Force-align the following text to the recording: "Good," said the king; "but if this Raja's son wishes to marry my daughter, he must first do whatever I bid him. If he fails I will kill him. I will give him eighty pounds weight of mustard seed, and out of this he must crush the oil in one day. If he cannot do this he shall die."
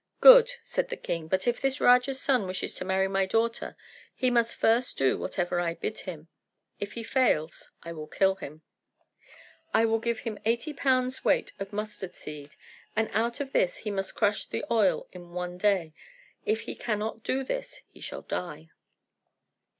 "Good," 0.19 0.53
said 0.63 0.89
the 0.89 0.97
king; 0.97 1.27
"but 1.27 1.47
if 1.47 1.61
this 1.61 1.79
Raja's 1.79 2.19
son 2.19 2.47
wishes 2.47 2.73
to 2.73 2.83
marry 2.83 3.07
my 3.07 3.27
daughter, 3.27 3.77
he 4.15 4.31
must 4.31 4.55
first 4.55 4.97
do 4.97 5.15
whatever 5.15 5.59
I 5.59 5.75
bid 5.75 5.99
him. 5.99 6.27
If 6.79 6.93
he 6.93 7.03
fails 7.03 7.69
I 7.83 7.91
will 7.93 8.07
kill 8.07 8.33
him. 8.33 8.63
I 9.75 9.85
will 9.85 9.99
give 9.99 10.21
him 10.21 10.39
eighty 10.43 10.73
pounds 10.73 11.23
weight 11.23 11.53
of 11.59 11.71
mustard 11.71 12.15
seed, 12.15 12.55
and 12.95 13.11
out 13.13 13.39
of 13.39 13.53
this 13.53 13.77
he 13.77 13.91
must 13.91 14.15
crush 14.15 14.47
the 14.47 14.65
oil 14.71 15.07
in 15.11 15.33
one 15.33 15.59
day. 15.59 15.93
If 16.47 16.61
he 16.61 16.73
cannot 16.73 17.21
do 17.21 17.43
this 17.43 17.81
he 17.87 18.01
shall 18.01 18.23
die." 18.23 18.71